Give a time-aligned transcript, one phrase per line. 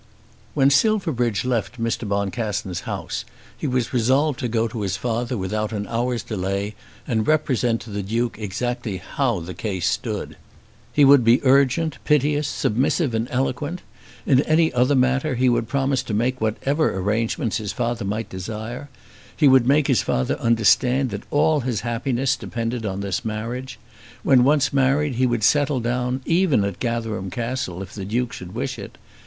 [0.55, 2.09] When Silverbridge left Mr.
[2.09, 3.23] Boncassen's house
[3.55, 6.73] he was resolved to go to his father without an hour's delay,
[7.07, 10.37] and represent to the Duke exactly how the case stood.
[10.91, 13.83] He would be urgent, piteous, submissive, and eloquent.
[14.25, 18.89] In any other matter he would promise to make whatever arrangements his father might desire.
[19.37, 23.77] He would make his father understand that all his happiness depended on this marriage.
[24.23, 28.55] When once married he would settle down, even at Gatherum Castle if the Duke should
[28.55, 28.97] wish it.